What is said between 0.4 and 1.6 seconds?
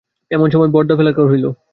সময় বরদা ফেরার হইল।